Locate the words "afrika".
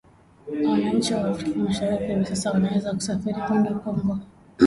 1.29-1.59